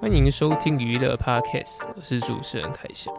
[0.00, 3.12] 欢迎收听娱乐 Podcast，我是主持人凯翔。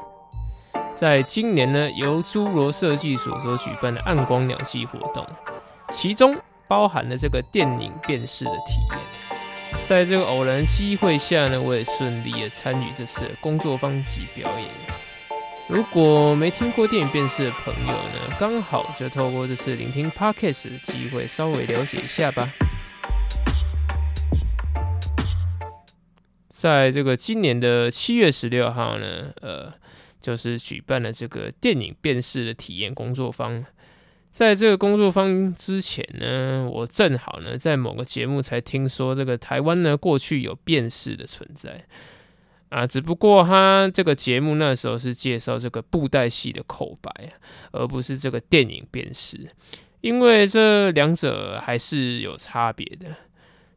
[0.95, 5.23] 在今年呢，由侏罗设计所所举办的暗光鸟季活动，
[5.89, 6.35] 其中
[6.67, 9.83] 包含了这个电影辨识的体验。
[9.83, 14.67] 在这个偶然机会下呢，我也顺利的参与这次工作坊及表演。
[15.67, 22.51] 如果没听过电影辨识的朋友呢，刚好就透过这次聆听 Podcast 的机会，稍微了解一下吧。
[26.61, 29.73] 在这个今年的七月十六号呢，呃，
[30.21, 33.65] 就是举办了这个电影辨识的体验工作坊。
[34.29, 41.83] 在这个工作坊之前呢，我正好呢在某个节目才听说这个台湾呢过去有辨识的存在
[42.69, 47.11] 啊，只不过他这个节目那时候是介绍这个布袋戏的口白，
[47.71, 49.49] 而不是这个电影辨识，
[50.01, 53.07] 因为这两者还是有差别的。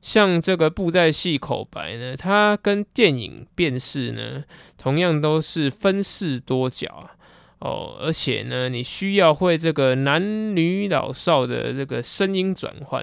[0.05, 4.45] 像这个布袋戏口白呢，它跟电影辨识呢，
[4.77, 7.17] 同样都是分饰多角啊，
[7.61, 13.03] 哦，而且呢，你需要会这个男女老少的这个声音转换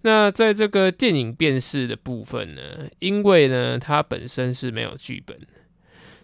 [0.00, 5.38] 那在这个电影辨识的部分呢，因为呢它本身是没有剧本，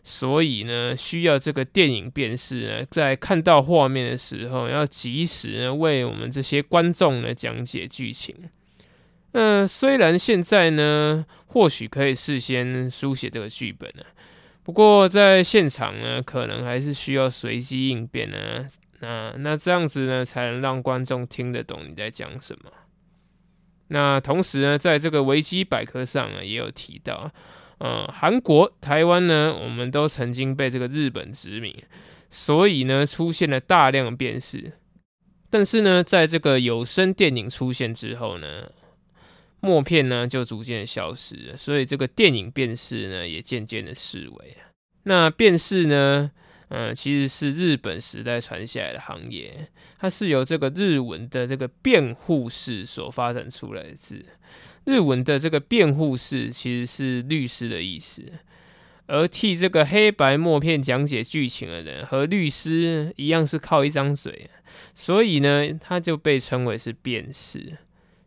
[0.02, 8.34] 所以呢需要这个电影辨识呢，在看到画面的时候，要及时呢为我们这些观众呢讲解剧情。
[9.38, 14.02] 那虽然现在呢，或许可以事先书写这个剧本呢，
[14.62, 18.66] 不过在现场呢，可能还是需要随机应变呢。
[19.00, 22.70] 那那这样子呢，才能让观众听得懂你在讲什么。
[23.88, 27.30] 那同时呢，在这个维基百科上啊，也有提到，
[27.76, 31.76] 呃，韩国、台湾呢，我们都曾经被这个日本殖民，
[32.30, 34.72] 所以呢，出现了大量辨识。
[35.50, 38.70] 但是呢，在这个有声电影出现之后呢，
[39.66, 44.56] 默片呢就逐渐消失了，所以这个电影辨识呢也渐渐的式微。
[45.02, 46.30] 那辨识呢，
[46.68, 49.68] 嗯，其实是日本时代传下来的行业，
[49.98, 54.24] 它是由这个日文的这个辩护士所发展出来的字。
[54.84, 58.22] 日文的这个辩护士其实是律师的意思，
[59.06, 64.48] 而替这个黑白默片讲解剧情的人和律师一样是靠一张嘴，
[64.94, 67.78] 所以呢，他就被称为是辩士。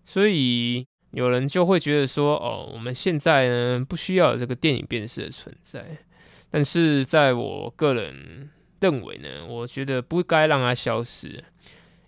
[0.03, 0.85] 所以。
[1.11, 5.97] 有人就会觉得说，哦，我们现在呢不需要这个电影辨识的存在，
[6.51, 11.43] 但是在我个人认为呢，我觉得不该让它消失，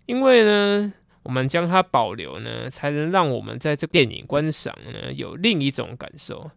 [0.05, 6.51] 因为呢，我们将它保留呢，才能让我们在这电影观赏呢有另一种感受。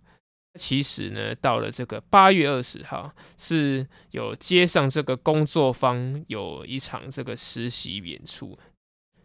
[0.56, 8.58] 其实呢，到了这个八月二十号，是有接上这个工作坊有一场这个实习演出，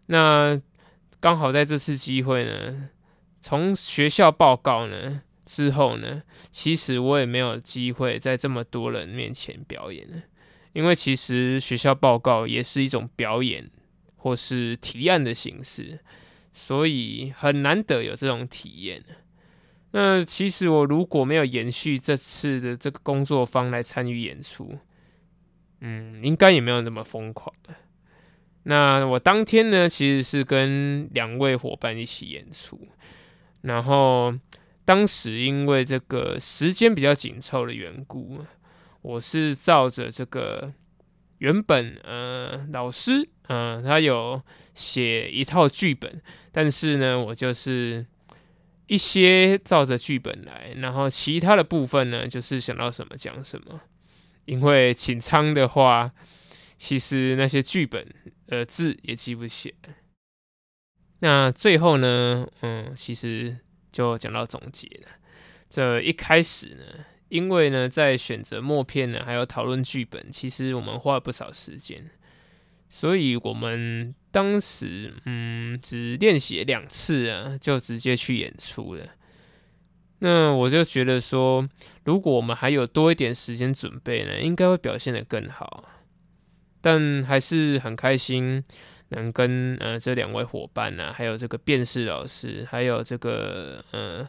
[0.06, 0.60] 那
[1.20, 2.90] 刚好在这次机会呢。
[3.40, 10.22] 从学校报告呢之后呢，其实我也没有机会在这么多人面前表演了，
[10.74, 13.70] 因为其实学校报告也是一种表演
[14.16, 16.00] 或是提案的形式，
[16.54, 19.04] 所以很难得有这种体验。
[19.92, 24.78] 那其实我如果没有延续这次的这个工作方来参与演出，
[25.82, 27.56] 嗯，应该也没有那么疯狂。
[28.64, 32.88] 那我当天呢，其实是跟两位伙伴一起演出。
[33.62, 34.34] 然后
[34.86, 38.46] 当时因为这个时间比较紧凑的缘故，
[39.02, 40.74] 我是照着这个
[41.40, 44.42] 原本呃老师嗯他有
[44.74, 46.22] 写一套剧本，
[46.52, 48.06] 但是呢我就是
[48.88, 53.82] 一些照着剧本来，然后其他的部分呢就是想到什么讲什么，
[54.46, 56.12] 因为请仓的话，
[56.78, 58.08] 其实那些剧本
[58.48, 59.96] 呃字也记不起来。
[61.20, 63.58] 那最后呢，嗯，其实
[63.92, 65.10] 就讲到总结了。
[65.70, 72.10] 这一开始呢，因为呢，在选择默片呢，还有讨论剧本，其实我们花了不少时间，
[72.88, 79.06] 所以我们当时嗯，只练习两次啊，就直接去演出了。
[80.20, 81.68] 那我就觉得说，
[82.06, 85.90] 如果我们还有多一点时间准备呢，应该会表现得更好。
[86.82, 88.64] 但还是很开心。
[89.10, 94.28] 能跟呃这两位伙伴呢，还有这个辨识老师，还有这个呃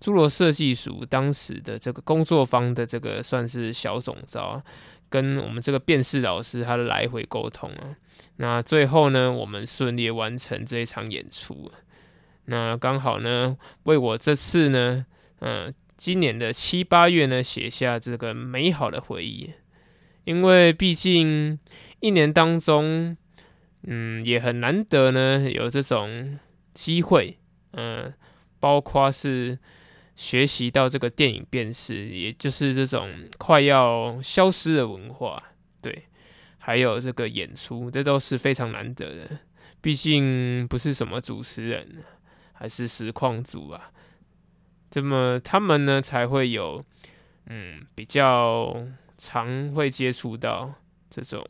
[0.00, 4.62] 侏罗设计署当时的这个工作方的这个算是小总招，
[5.10, 7.96] 跟我们这个辨识老师他的来回沟通啊，
[8.36, 11.70] 那最后呢，我们顺利完成这一场演出，
[12.46, 15.04] 那刚好呢，为我这次呢，
[15.40, 19.52] 嗯，今年的七八月呢，写下这个美好的回忆，
[20.24, 21.58] 因为毕竟
[22.00, 23.18] 一年当中。
[23.86, 26.38] 嗯，也很难得呢，有这种
[26.72, 27.38] 机会，
[27.72, 28.12] 嗯，
[28.58, 29.58] 包括是
[30.14, 35.42] 学习到这个电影辨识，也就是这种快要消失的文化，
[35.82, 36.04] 对，
[36.56, 39.38] 还有这个演出，这都是非常难得的。
[39.82, 42.02] 毕竟不是什么主持人，
[42.54, 43.90] 还是实况组啊，
[44.90, 46.82] 这么他们呢才会有，
[47.48, 48.86] 嗯，比较
[49.18, 50.72] 常会接触到
[51.10, 51.46] 这种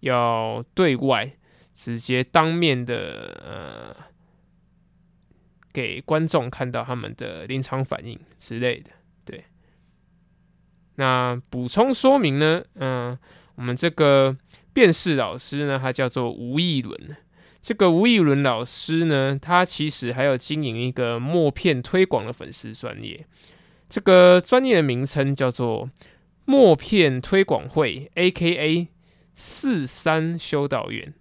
[0.00, 1.37] 要对外
[1.78, 2.96] 直接当面的
[3.46, 4.08] 呃。
[5.70, 8.90] 给观众看到他们的临场反应之类的，
[9.24, 9.44] 对。
[10.96, 12.64] 那补充说明呢？
[12.74, 13.16] 嗯，
[13.54, 14.36] 我们这个
[14.72, 17.16] 辨识老师呢，他叫做吴义伦。
[17.60, 23.24] 这个吴义伦老师呢，他其实还有经营一个默片推广的粉丝专业。
[23.88, 25.88] 这个专业的名称叫做
[26.44, 28.88] 默片推广会 （A.K.A.
[29.34, 31.14] 四三修道院）。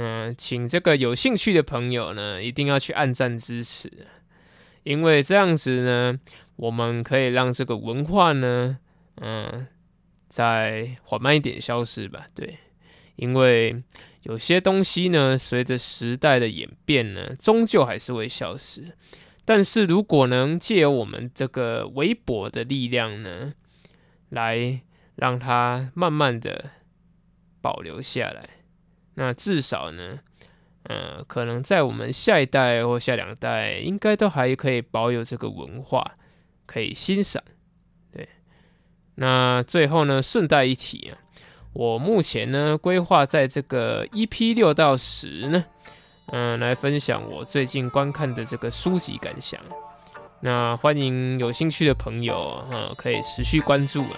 [0.00, 3.90] 嗯，请这个有兴趣的朋友呢，一定要去按赞支持，
[4.84, 6.20] 因为这样子呢，
[6.54, 8.78] 我们可以让这个文化呢，
[9.16, 9.66] 嗯，
[10.28, 12.28] 再缓慢一点消失吧。
[12.32, 12.58] 对，
[13.16, 13.82] 因为
[14.22, 18.96] 有些东西呢，随着时代的演变呢，终究还是会消失。
[19.44, 23.52] 但是如果能借由我们这个微薄的力量呢，
[24.28, 24.82] 来
[25.16, 26.70] 让它慢慢的
[27.60, 28.57] 保留下来。
[29.20, 30.20] 那至少呢，
[30.84, 36.12] 呃，可能在我们下一代或下两代，应该都还可以保有这个文化，
[36.66, 37.42] 可以欣赏。
[38.12, 38.28] 对，
[39.16, 41.18] 那最后呢，顺带一提啊，
[41.72, 45.64] 我目前呢规划在这个 EP 六到十呢，
[46.26, 49.60] 嗯，来分享我最近观看的这个书籍感想。
[50.40, 54.16] 那欢迎有兴趣的朋友，呃，可以持续关注啊。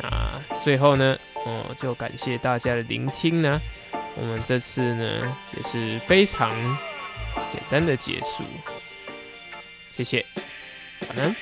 [0.00, 1.18] 那最后呢，
[1.48, 3.60] 哦，就感谢大家的聆听呢。
[4.16, 5.22] 我们这次呢
[5.56, 6.50] 也是非常
[7.46, 8.44] 简单的结束，
[9.90, 10.24] 谢谢，
[11.08, 11.34] 晚安。